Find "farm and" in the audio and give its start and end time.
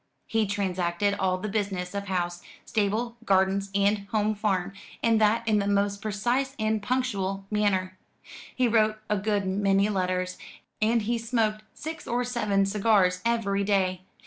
4.33-5.21